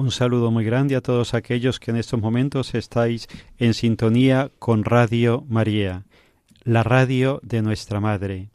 [0.00, 4.82] Un saludo muy grande a todos aquellos que en estos momentos estáis en sintonía con
[4.82, 6.06] Radio María,
[6.64, 8.48] la radio de nuestra Madre.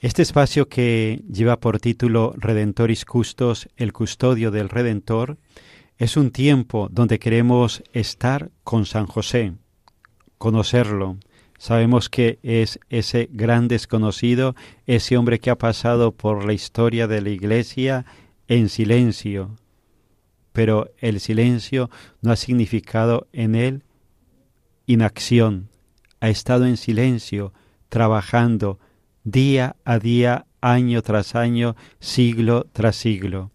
[0.00, 5.38] Este espacio que lleva por título Redentoris Custos, el custodio del Redentor,
[5.98, 9.52] es un tiempo donde queremos estar con San José,
[10.36, 11.16] conocerlo.
[11.58, 14.56] Sabemos que es ese gran desconocido,
[14.88, 18.04] ese hombre que ha pasado por la historia de la Iglesia
[18.48, 19.54] en silencio,
[20.54, 21.90] pero el silencio
[22.22, 23.82] no ha significado en él
[24.86, 25.68] inacción,
[26.20, 27.52] ha estado en silencio,
[27.88, 28.78] trabajando
[29.24, 33.50] día a día, año tras año, siglo tras siglo.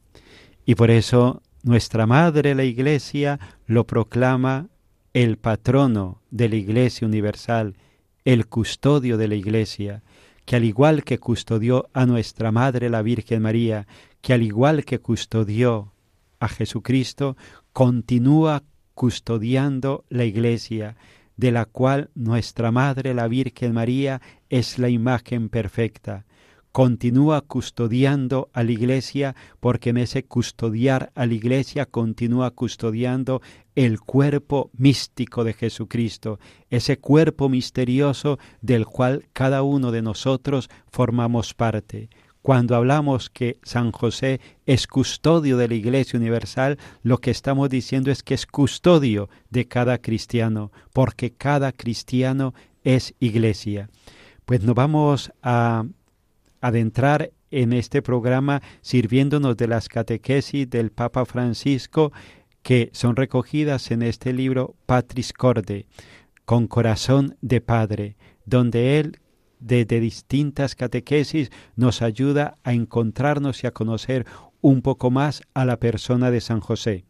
[0.65, 4.67] Y por eso nuestra Madre la Iglesia lo proclama
[5.13, 7.77] el patrono de la Iglesia Universal,
[8.25, 10.03] el custodio de la Iglesia,
[10.43, 13.87] que al igual que custodió a nuestra Madre la Virgen María,
[14.19, 15.93] que al igual que custodió
[16.39, 17.37] a Jesucristo,
[17.73, 18.63] continúa
[18.93, 20.97] custodiando la Iglesia,
[21.37, 26.25] de la cual nuestra Madre la Virgen María es la imagen perfecta.
[26.71, 33.41] Continúa custodiando a la Iglesia porque en ese custodiar a la Iglesia continúa custodiando
[33.73, 36.39] el cuerpo místico de Jesucristo,
[36.69, 42.09] ese cuerpo misterioso del cual cada uno de nosotros formamos parte.
[42.41, 48.11] Cuando hablamos que San José es custodio de la Iglesia Universal, lo que estamos diciendo
[48.11, 53.89] es que es custodio de cada cristiano, porque cada cristiano es iglesia.
[54.45, 55.83] Pues nos vamos a
[56.61, 62.11] adentrar en este programa sirviéndonos de las catequesis del Papa Francisco
[62.63, 65.85] que son recogidas en este libro Patris Corde,
[66.45, 69.19] con corazón de Padre, donde él
[69.59, 74.25] desde distintas catequesis nos ayuda a encontrarnos y a conocer
[74.61, 77.05] un poco más a la persona de San José.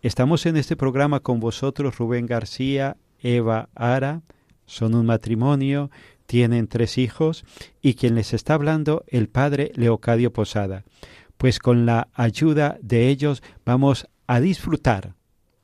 [0.00, 4.22] Estamos en este programa con vosotros Rubén García, Eva Ara,
[4.64, 5.90] son un matrimonio,
[6.26, 7.44] tienen tres hijos
[7.80, 10.84] y quien les está hablando el padre Leocadio Posada.
[11.36, 15.14] Pues con la ayuda de ellos vamos a disfrutar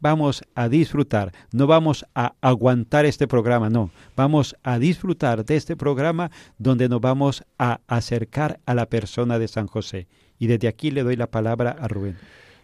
[0.04, 5.76] vamos a disfrutar, no vamos a aguantar este programa, no, vamos a disfrutar de este
[5.76, 10.06] programa donde nos vamos a acercar a la persona de San José.
[10.38, 12.18] Y desde aquí le doy la palabra a Rubén.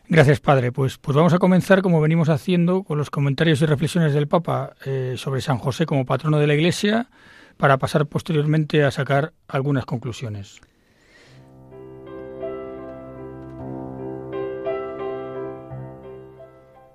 [0.07, 0.71] Gracias, Padre.
[0.71, 4.75] Pues, pues vamos a comenzar, como venimos haciendo, con los comentarios y reflexiones del Papa
[4.85, 7.09] eh, sobre San José como patrono de la Iglesia,
[7.57, 10.61] para pasar posteriormente a sacar algunas conclusiones.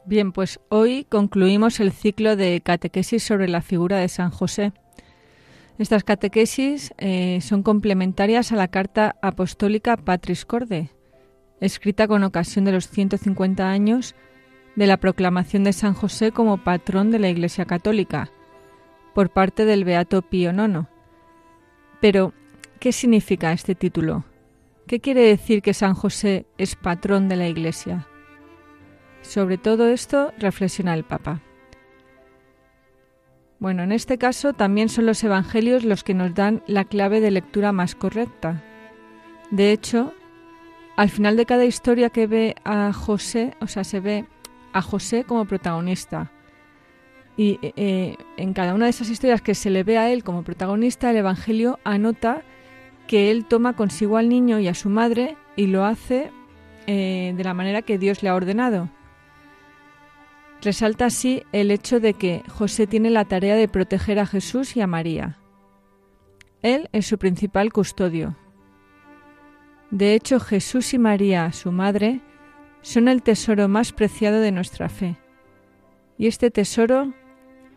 [0.07, 4.72] Bien, pues hoy concluimos el ciclo de catequesis sobre la figura de San José.
[5.80, 10.92] Estas catequesis eh, son complementarias a la carta apostólica Patris Corde,
[11.60, 14.13] escrita con ocasión de los 150 años
[14.75, 18.30] de la proclamación de San José como patrón de la Iglesia Católica
[19.16, 20.86] por parte del Beato Pío IX.
[22.00, 22.31] Pero,
[22.80, 24.24] ¿qué significa este título?
[24.86, 28.08] ¿Qué quiere decir que San José es patrón de la Iglesia?
[29.27, 31.42] Sobre todo esto reflexiona el Papa.
[33.60, 37.31] Bueno, en este caso también son los Evangelios los que nos dan la clave de
[37.31, 38.63] lectura más correcta.
[39.50, 40.13] De hecho,
[40.95, 44.25] al final de cada historia que ve a José, o sea, se ve
[44.74, 46.31] a José como protagonista.
[47.38, 50.44] Y eh, en cada una de esas historias que se le ve a él como
[50.44, 52.44] protagonista, el Evangelio anota
[53.07, 56.31] que él toma consigo al niño y a su madre y lo hace
[56.88, 58.89] eh, de la manera que Dios le ha ordenado.
[60.66, 64.82] Resalta así el hecho de que José tiene la tarea de proteger a Jesús y
[64.82, 65.38] a María.
[66.64, 68.36] Él es su principal custodio.
[69.92, 72.20] De hecho, Jesús y María, su madre,
[72.82, 75.18] son el tesoro más preciado de nuestra fe.
[76.18, 77.14] Y este tesoro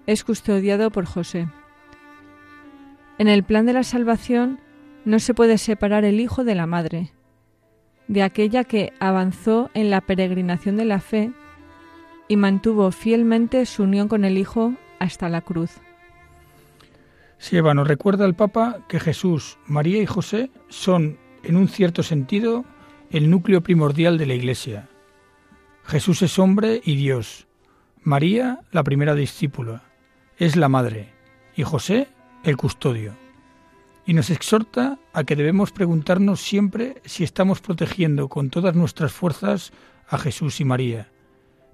[0.07, 1.47] es custodiado por José.
[3.19, 4.61] En el plan de la salvación,
[5.05, 7.13] no se puede separar el hijo de la madre,
[8.07, 11.35] de aquella que avanzó en la peregrinación de la fe
[12.29, 15.73] y mantuvo fielmente su unión con el Hijo hasta la cruz.
[17.39, 22.65] Sieva nos recuerda el Papa que Jesús, María y José son, en un cierto sentido,
[23.11, 24.89] el núcleo primordial de la Iglesia.
[25.85, 27.47] Jesús es hombre y Dios.
[28.03, 29.83] María, la primera discípula,
[30.37, 31.13] es la madre
[31.57, 32.09] y José,
[32.45, 33.15] el custodio
[34.09, 39.71] y nos exhorta a que debemos preguntarnos siempre si estamos protegiendo con todas nuestras fuerzas
[40.09, 41.11] a Jesús y María,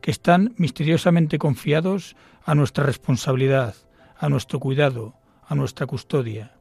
[0.04, 2.14] que están misteriosamente confiados
[2.44, 3.74] a nuestra responsabilidad,
[4.18, 5.14] a nuestro cuidado,
[5.48, 6.58] a nuestra custodia.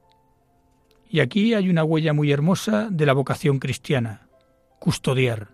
[1.10, 4.30] Y aquí hay una huella muy hermosa de la vocación cristiana,
[4.80, 5.50] custodiar.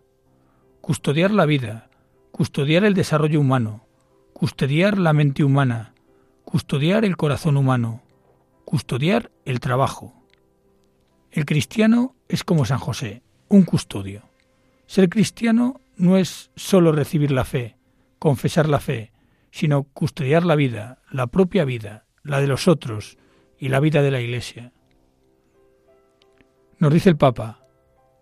[0.81, 1.89] Custodiar la vida,
[2.29, 3.87] custodiar el desarrollo humano,
[4.33, 5.95] custodiar la mente humana,
[6.45, 8.03] custodiar el corazón humano,
[8.65, 10.13] custodiar el trabajo.
[11.31, 14.21] El cristiano es como San José, un custodio.
[14.85, 17.78] Ser cristiano no es solo recibir la fe,
[18.19, 19.11] confesar la fe,
[19.51, 23.17] sino custodiar la vida, la propia vida, la de los otros
[23.57, 24.71] y la vida de la Iglesia.
[26.77, 27.65] Nos dice el Papa,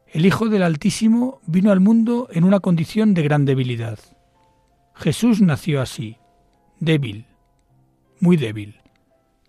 [0.08, 4.00] el Hijo del Altísimo vino al mundo en una condición de gran debilidad.
[4.96, 6.18] Jesús nació así,
[6.80, 7.26] débil,
[8.20, 8.80] muy débil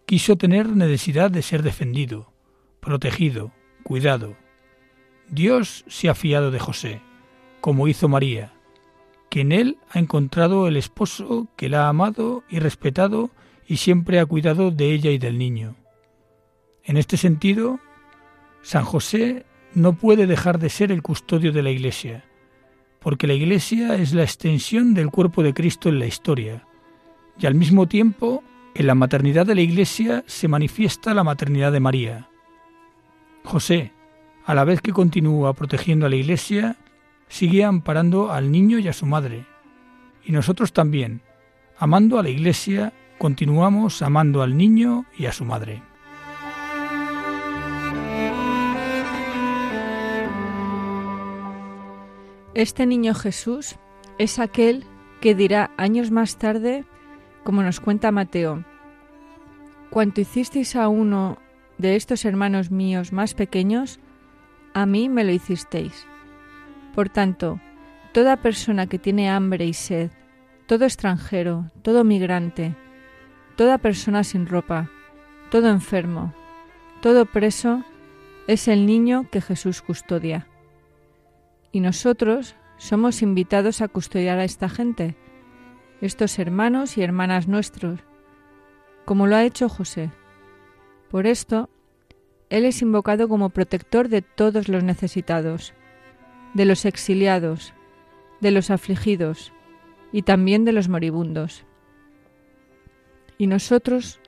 [0.09, 2.33] quiso tener necesidad de ser defendido,
[2.81, 3.53] protegido,
[3.83, 4.39] cuidado.
[5.29, 7.03] Dios se ha fiado de José,
[7.61, 8.55] como hizo María,
[9.31, 13.31] que en él ha encontrado el esposo que la ha amado y respetado
[13.67, 15.77] y siempre ha cuidado de ella y del niño.
[16.85, 17.81] En este sentido,
[18.63, 19.45] San José
[19.75, 22.25] no puede dejar de ser el custodio de la Iglesia,
[23.01, 26.67] porque la Iglesia es la extensión del cuerpo de Cristo en la historia,
[27.39, 28.43] y al mismo tiempo
[28.75, 32.29] en la maternidad de la Iglesia se manifiesta la maternidad de María.
[33.45, 33.93] José,
[34.45, 36.77] a la vez que continúa protegiendo a la Iglesia,
[37.29, 39.47] sigue amparando al niño y a su madre.
[40.25, 41.23] Y nosotros también,
[41.79, 45.83] amando a la Iglesia, continuamos amando al niño y a su madre.
[52.55, 53.77] Este niño Jesús
[54.19, 54.85] es aquel
[55.21, 56.85] que dirá años más tarde
[57.45, 58.65] como nos cuenta Mateo,
[59.91, 61.39] cuanto hicisteis a uno
[61.79, 64.01] de estos hermanos míos más pequeños,
[64.75, 66.07] a mí me lo hicisteis.
[66.99, 67.61] Por tanto,
[68.11, 70.11] toda persona que tiene hambre y sed,
[70.67, 72.75] todo extranjero, todo migrante,
[73.55, 74.91] toda persona sin ropa,
[75.49, 76.35] todo enfermo,
[77.01, 77.85] todo preso,
[78.49, 80.49] es el niño que Jesús custodia.
[81.71, 85.15] Y nosotros somos invitados a custodiar a esta gente,
[86.01, 88.01] estos hermanos y hermanas nuestros,
[89.05, 90.11] como lo ha hecho José.
[91.13, 91.71] Por esto,
[92.51, 95.75] Él es invocado como protector de todos los necesitados,
[96.55, 97.75] de los exiliados,
[98.41, 99.53] de los afligidos
[100.13, 101.65] y también de los moribundos.
[103.37, 104.21] Y nosotros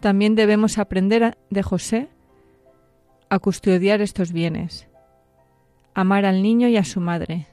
[0.00, 2.08] también debemos aprender de José
[3.28, 4.88] a custodiar estos bienes,
[5.94, 7.46] amar al niño y a su madre,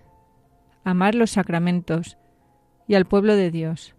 [0.84, 2.18] amar los sacramentos,
[2.88, 3.96] y al pueblo de Dios,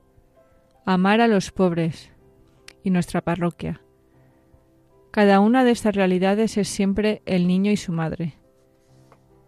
[0.85, 2.12] amar a los pobres
[2.83, 3.80] y nuestra parroquia.
[5.11, 8.35] Cada una de estas realidades es siempre el niño y su madre.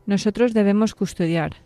[0.06, 1.56] Nosotros debemos custodiar,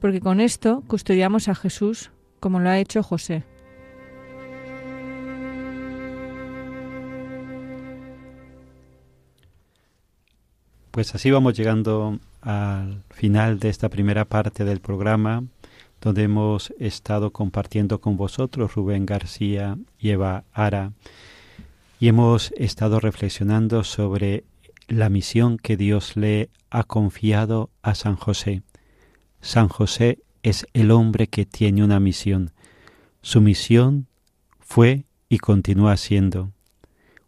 [0.00, 3.44] porque con esto custodiamos a Jesús como lo ha hecho José.
[10.90, 15.44] Pues así vamos llegando al final de esta primera parte del programa
[16.02, 20.92] donde hemos estado compartiendo con vosotros Rubén García y Eva Ara,
[22.00, 24.42] y hemos estado reflexionando sobre
[24.88, 28.62] la misión que Dios le ha confiado a San José.
[29.40, 32.52] San José es el hombre que tiene una misión.
[33.20, 34.06] Su misión
[34.60, 36.52] fue y continúa siendo.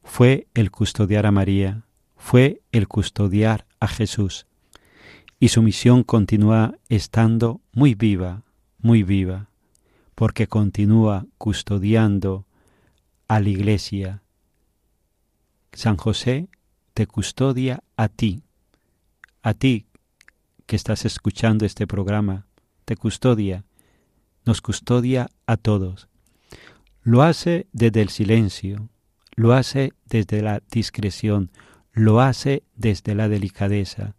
[0.03, 1.85] Fue el custodiar a María,
[2.17, 4.47] fue el custodiar a Jesús.
[5.41, 8.43] Y su misión continúa estando muy viva,
[8.79, 9.49] muy viva,
[10.15, 12.47] porque continúa custodiando
[13.29, 14.23] a la iglesia.
[15.73, 16.49] San José
[16.95, 18.45] te custodia a ti,
[19.43, 19.87] a ti
[20.67, 22.47] que estás escuchando este programa,
[22.85, 23.65] te custodia,
[24.47, 26.09] nos custodia a todos.
[27.03, 28.89] Lo hace desde el silencio,
[29.35, 31.51] lo hace desde la discreción,
[31.93, 34.15] lo hace desde la delicadeza.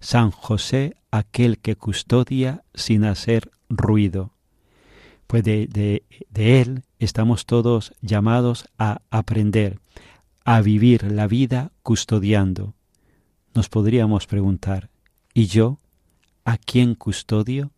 [0.00, 4.32] San José, aquel que custodia sin hacer ruido.
[5.26, 9.78] Pues de, de, él estamos todos llamados a aprender,
[10.44, 12.74] a vivir la vida custodiando.
[13.54, 14.90] Nos podríamos preguntar,
[15.34, 15.78] ¿y yo?
[16.44, 17.72] ¿A quién custodio?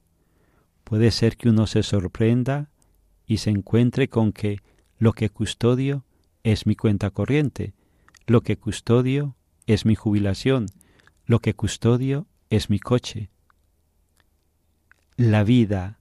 [0.84, 2.70] Puede ser que uno se sorprenda
[3.26, 4.58] y se encuentre con que
[4.98, 6.04] lo que custodio
[6.44, 7.74] es mi cuenta corriente,
[8.26, 10.66] lo que custodio es mi jubilación,
[11.26, 13.30] lo que custodio es mi coche.
[15.16, 15.98] La vida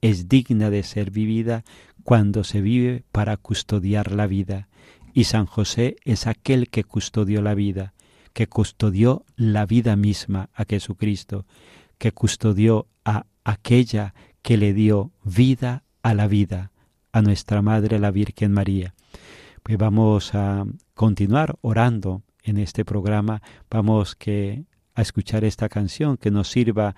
[0.00, 1.64] es digna de ser vivida
[2.02, 4.68] cuando se vive para custodiar la vida,
[5.20, 7.92] y San José es aquel que custodió la vida,
[8.32, 11.44] que custodió la vida misma a Jesucristo,
[11.98, 16.72] que custodió a aquella que le dio vida a la vida,
[17.12, 18.94] a nuestra Madre la Virgen María.
[19.62, 26.30] Pues vamos a continuar orando en este programa, vamos que a escuchar esta canción que
[26.30, 26.96] nos sirva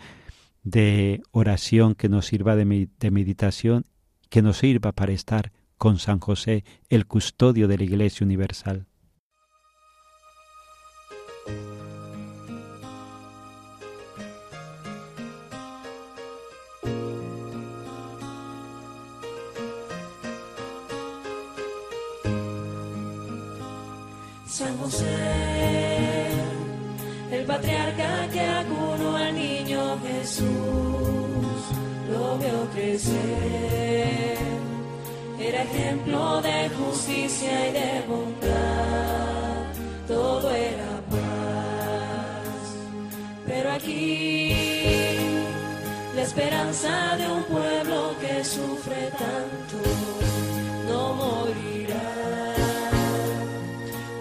[0.63, 2.67] de oración, que nos sirva de,
[3.11, 3.85] meditación,
[4.29, 5.51] que nos sirva para estar
[5.83, 8.87] con San José, el custodio de la Iglesia Universal.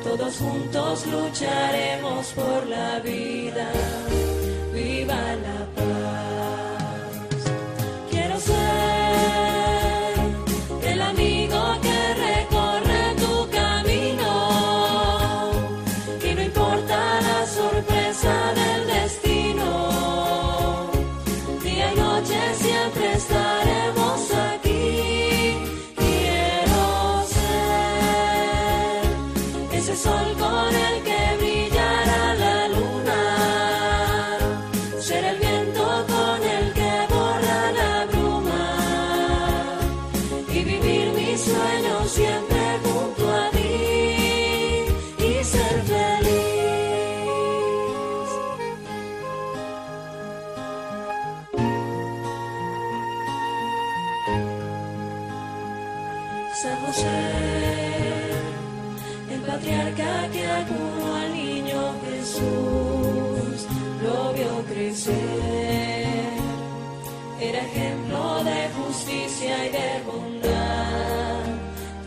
[0.03, 3.71] Todos juntos lucharemos por la vida,
[4.73, 6.30] viva la paz.
[60.01, 63.67] Patriarca que acunó al niño Jesús,
[64.03, 66.07] lo vio crecer,
[67.39, 71.43] era ejemplo de justicia y de bondad,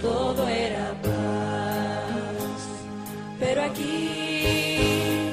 [0.01, 2.61] todo era paz.
[3.39, 5.31] Pero aquí,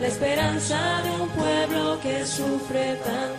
[0.00, 3.37] la esperanza de un pueblo que sufre tanto,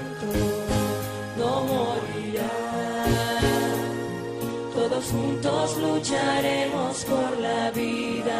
[5.07, 8.39] juntos lucharemos por la vida,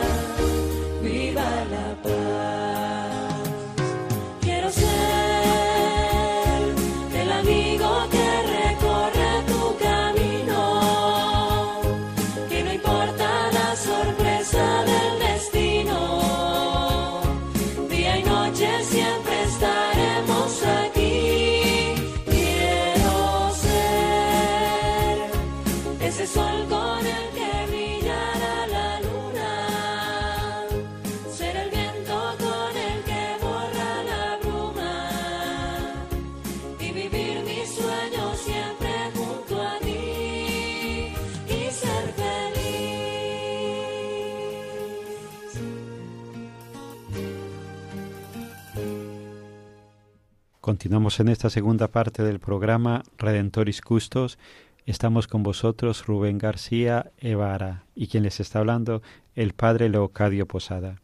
[50.80, 54.40] Continuamos en esta segunda parte del programa Redentoris Custos.
[54.86, 59.02] Estamos con vosotros Rubén García Evara y quien les está hablando
[59.36, 61.02] el padre Leocadio Posada.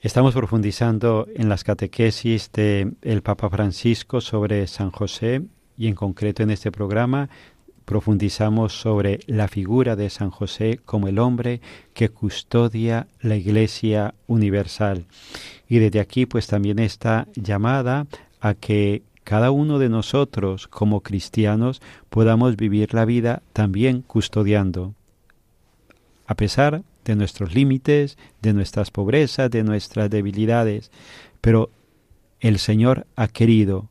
[0.00, 5.42] Estamos profundizando en las catequesis del el Papa Francisco sobre San José
[5.76, 7.28] y en concreto en este programa
[7.84, 11.60] profundizamos sobre la figura de San José como el hombre
[11.92, 15.06] que custodia la Iglesia universal.
[15.68, 18.08] Y desde aquí pues también está llamada
[18.44, 24.94] a que cada uno de nosotros como cristianos podamos vivir la vida también custodiando.
[26.26, 30.90] A pesar de nuestros límites, de nuestras pobrezas, de nuestras debilidades,
[31.40, 31.70] pero
[32.38, 33.88] el Señor ha querido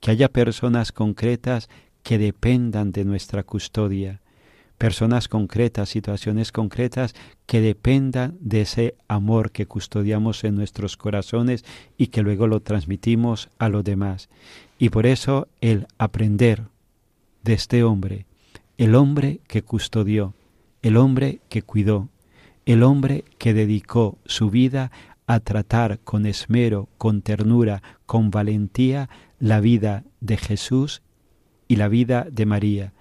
[0.00, 1.70] que haya personas concretas
[2.02, 4.20] que dependan de nuestra custodia,
[4.80, 11.66] personas concretas, situaciones concretas que dependan de ese amor que custodiamos en nuestros corazones
[11.98, 14.30] y que luego lo transmitimos a los demás.
[14.78, 16.62] Y por eso el aprender
[17.44, 18.24] de este hombre,
[18.78, 20.32] el hombre que custodió,
[20.80, 22.08] el hombre que cuidó,
[22.64, 24.90] el hombre que dedicó su vida
[25.26, 29.10] a tratar con esmero, con ternura, con valentía
[29.40, 31.02] la vida de Jesús
[31.68, 32.94] y la vida de María,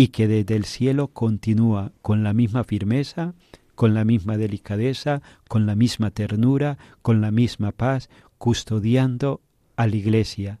[0.00, 3.34] y que desde el cielo continúa con la misma firmeza,
[3.74, 9.42] con la misma delicadeza, con la misma ternura, con la misma paz, custodiando
[9.76, 10.58] a la Iglesia.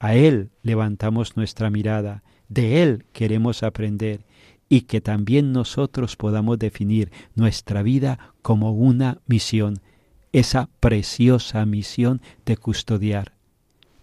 [0.00, 4.24] A Él levantamos nuestra mirada, de Él queremos aprender
[4.68, 9.78] y que también nosotros podamos definir nuestra vida como una misión,
[10.32, 13.34] esa preciosa misión de custodiar.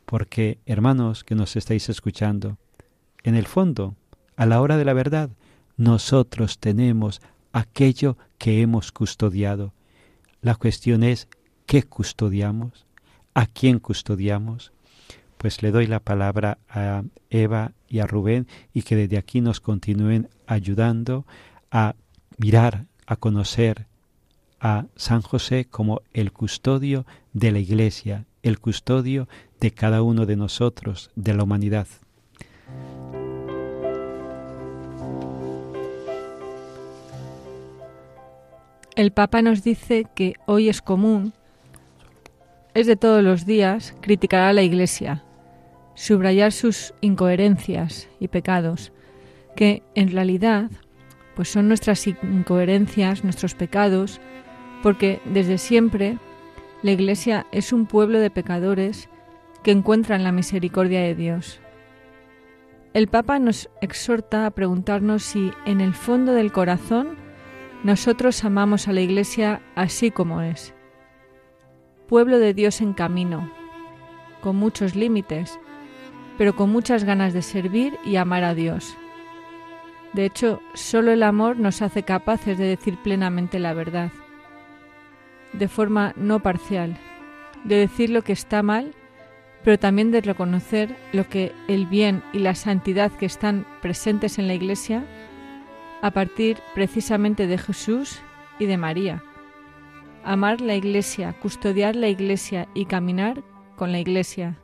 [0.05, 2.57] Porque, hermanos que nos estáis escuchando,
[3.21, 3.97] en el fondo
[4.35, 5.29] a la hora de la verdad,
[5.77, 7.21] nosotros tenemos
[7.53, 9.73] aquello que hemos custodiado.
[10.41, 11.27] La cuestión es,
[11.65, 12.85] ¿qué custodiamos?
[13.33, 14.71] ¿A quién custodiamos?
[15.37, 19.59] Pues le doy la palabra a Eva y a Rubén y que desde aquí nos
[19.59, 21.25] continúen ayudando
[21.71, 21.95] a
[22.37, 23.87] mirar, a conocer
[24.59, 29.27] a San José como el custodio de la Iglesia, el custodio
[29.59, 31.87] de cada uno de nosotros, de la humanidad.
[38.95, 41.33] El Papa nos dice que hoy es común,
[42.73, 45.21] es de todos los días, criticar a la Iglesia,
[45.95, 48.93] subrayar sus incoherencias y pecados,
[49.53, 50.71] que en realidad
[51.35, 54.21] pues son nuestras incoherencias, nuestros pecados,
[54.81, 56.17] porque desde siempre
[56.81, 59.09] la Iglesia es un pueblo de pecadores
[59.61, 61.59] que encuentran la misericordia de Dios.
[62.93, 67.24] El Papa nos exhorta a preguntarnos si en el fondo del corazón
[67.85, 70.73] nosotros amamos a la Iglesia así como es.
[72.07, 73.51] Pueblo de Dios en camino,
[74.41, 75.59] con muchos límites,
[76.35, 78.97] pero con muchas ganas de servir y amar a Dios.
[80.13, 84.11] De hecho, solo el amor nos hace capaces de decir plenamente la verdad,
[85.53, 86.97] de forma no parcial,
[87.65, 88.95] de decir lo que está mal,
[89.63, 94.47] pero también de reconocer lo que el bien y la santidad que están presentes en
[94.47, 95.05] la Iglesia
[96.05, 98.21] a partir precisamente de Jesús
[98.59, 99.23] y de María.
[100.23, 103.41] Amar la Iglesia, custodiar la Iglesia y caminar
[103.75, 104.59] con la Iglesia.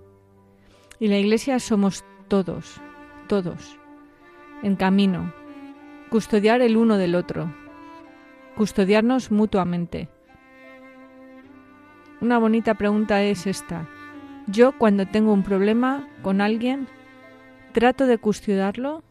[0.99, 2.79] Y la Iglesia somos todos,
[3.25, 3.79] todos,
[4.61, 5.33] en camino,
[6.11, 7.51] custodiar el uno del otro,
[8.55, 10.09] custodiarnos mutuamente.
[12.21, 13.89] Una bonita pregunta es esta.
[14.45, 16.87] Yo cuando tengo un problema con alguien,
[17.71, 19.01] ¿trato de custodiarlo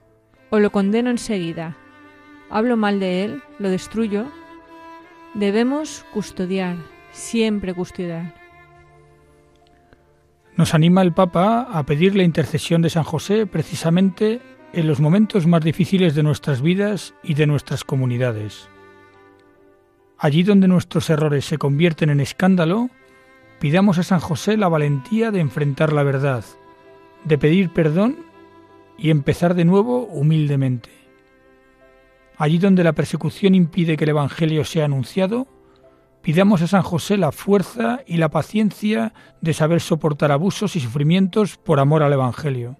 [0.50, 1.76] o lo condeno enseguida?
[2.50, 4.26] Hablo mal de él, lo destruyo,
[5.34, 6.76] debemos custodiar,
[7.12, 8.34] siempre custodiar.
[10.56, 14.40] Nos anima el Papa a pedir la intercesión de San José precisamente
[14.72, 18.68] en los momentos más difíciles de nuestras vidas y de nuestras comunidades.
[20.18, 22.90] Allí donde nuestros errores se convierten en escándalo,
[23.58, 26.44] pidamos a San José la valentía de enfrentar la verdad,
[27.24, 28.18] de pedir perdón
[28.98, 30.99] y empezar de nuevo humildemente.
[32.40, 35.46] Allí donde la persecución impide que el Evangelio sea anunciado,
[36.22, 41.58] pidamos a San José la fuerza y la paciencia de saber soportar abusos y sufrimientos
[41.58, 42.78] por amor al Evangelio.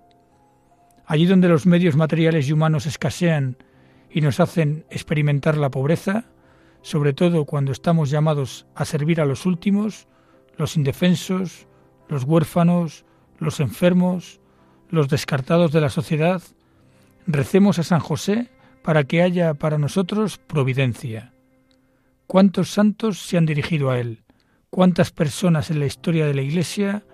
[1.04, 3.58] Allí donde los medios materiales y humanos escasean
[4.10, 6.24] y nos hacen experimentar la pobreza,
[6.80, 10.08] sobre todo cuando estamos llamados a servir a los últimos,
[10.56, 11.66] los indefensos,
[12.08, 13.04] los huérfanos,
[13.36, 14.40] los enfermos,
[14.88, 16.40] los descartados de la sociedad,
[17.26, 18.50] recemos a San José
[18.82, 21.32] para que haya para nosotros providencia.
[22.26, 24.22] ¿Cuántos santos se han dirigido a Él?
[24.70, 27.04] ¿Cuántas personas en la historia de la Iglesia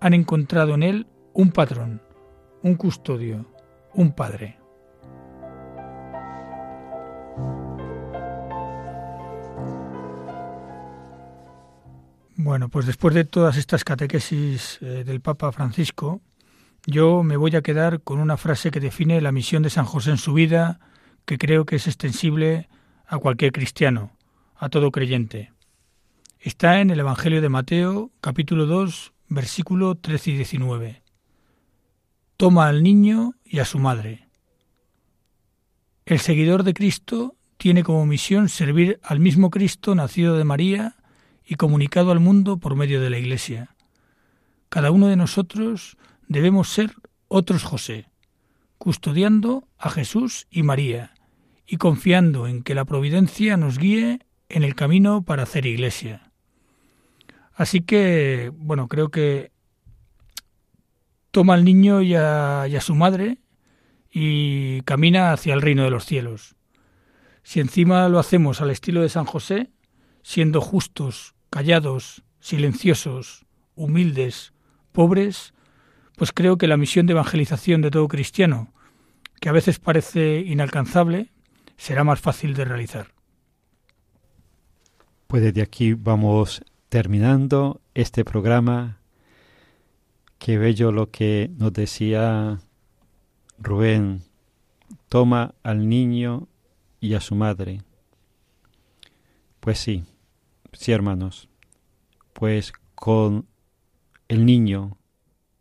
[0.00, 2.00] han encontrado en él un patrón,
[2.62, 3.46] un custodio,
[3.94, 4.58] un padre.
[12.38, 16.20] Bueno, pues después de todas estas catequesis eh, del Papa Francisco,
[16.86, 20.10] yo me voy a quedar con una frase que define la misión de San José
[20.10, 20.78] en su vida,
[21.26, 22.68] que creo que es extensible
[23.06, 24.16] a cualquier cristiano,
[24.54, 25.52] a todo creyente.
[26.38, 31.02] Está en el Evangelio de Mateo, capítulo 2, versículo 13 y 19.
[32.36, 34.28] Toma al niño y a su madre.
[36.04, 40.94] El seguidor de Cristo tiene como misión servir al mismo Cristo nacido de María
[41.44, 43.74] y comunicado al mundo por medio de la Iglesia.
[44.68, 45.96] Cada uno de nosotros
[46.28, 46.94] debemos ser
[47.26, 48.08] otros José,
[48.78, 51.15] custodiando a Jesús y María
[51.66, 56.32] y confiando en que la providencia nos guíe en el camino para hacer iglesia.
[57.54, 59.50] Así que, bueno, creo que
[61.30, 63.38] toma al niño y a, su madre
[64.10, 66.54] y camina hacia el reino de los cielos.
[67.42, 69.70] Si encima lo hacemos al estilo de San José,
[70.22, 74.52] siendo justos, callados, silenciosos, humildes,
[74.92, 75.54] pobres,
[76.16, 78.72] pues creo que la misión de evangelización de todo cristiano,
[79.40, 81.32] que a veces parece inalcanzable,
[81.76, 83.12] será más fácil de realizar.
[85.26, 89.00] Pues desde aquí vamos terminando este programa,
[90.38, 92.60] qué bello lo que nos decía
[93.58, 94.22] Rubén,
[95.08, 96.48] toma al niño
[97.00, 97.82] y a su madre.
[99.60, 100.04] Pues sí,
[100.72, 101.48] sí hermanos,
[102.32, 103.46] pues con
[104.28, 104.96] el niño,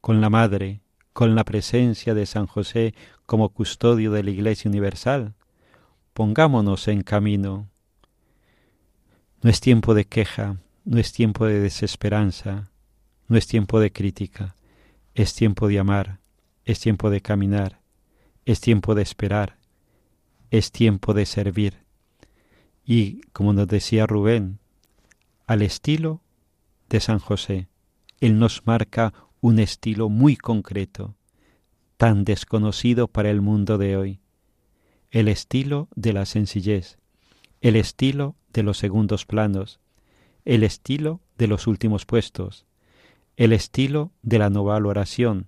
[0.01, 0.82] con la madre,
[1.13, 2.93] con la presencia de San José
[3.25, 5.34] como custodio de la Iglesia Universal,
[6.15, 7.69] pongámonos en camino.
[9.41, 12.71] No es tiempo de queja, no es tiempo de desesperanza,
[13.28, 14.56] no es tiempo de crítica,
[15.13, 16.21] es tiempo de amar,
[16.63, 17.82] es tiempo de caminar,
[18.45, 19.58] es tiempo de esperar,
[20.51, 21.84] es tiempo de servir.
[22.86, 24.60] Y, como nos decía Rubén,
[25.47, 26.21] al estilo
[26.88, 27.67] de San José,
[28.21, 31.17] Él nos marca un estilo muy concreto,
[31.97, 34.21] tan desconocido para el mundo de hoy,
[35.15, 36.97] el estilo de la sencillez,
[37.62, 39.80] el estilo de los segundos planos,
[40.43, 42.65] el estilo de los últimos puestos,
[43.38, 45.47] el estilo de la noval oración,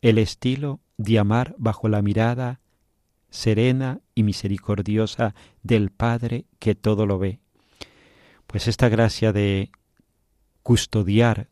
[0.00, 2.60] el estilo de amar bajo la mirada
[3.28, 7.40] serena y misericordiosa del Padre que todo lo ve.
[8.46, 9.70] Pues esta gracia de
[10.62, 11.50] custodiar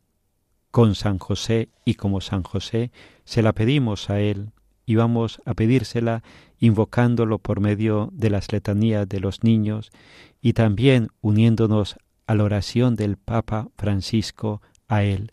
[0.70, 2.92] con San José y como San José,
[3.26, 4.52] se la pedimos a Él
[4.86, 6.22] y vamos a pedírsela
[6.58, 9.90] invocándolo por medio de las letanías de los niños
[10.40, 11.96] y también uniéndonos
[12.26, 15.32] a la oración del Papa Francisco a Él,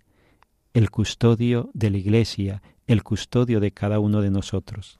[0.73, 4.99] el custodio de la Iglesia, el custodio de cada uno de nosotros.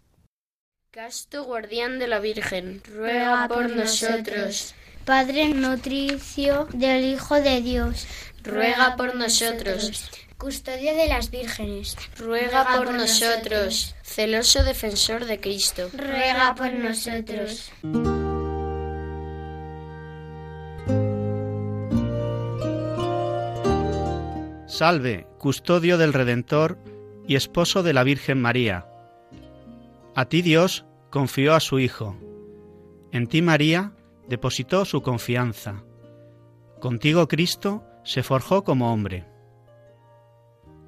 [0.92, 4.76] Casto guardián de la Virgen, ruega por nosotros.
[5.06, 8.08] Padre nutricio del Hijo de Dios,
[8.44, 10.12] ruega por nosotros.
[10.44, 13.96] Custodio de las vírgenes, ruega por nosotros.
[14.04, 17.72] Celoso defensor de Cristo, ruega por nosotros.
[24.68, 26.78] Salve, custodio del Redentor
[27.26, 28.86] y esposo de la Virgen María.
[30.14, 32.18] A ti Dios confió a su Hijo.
[33.14, 33.94] En ti María
[34.28, 35.86] depositó su confianza.
[36.82, 39.33] Contigo Cristo se forjó como hombre.